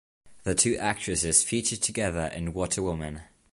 [0.45, 3.21] The two actresses featured together in What a Woman!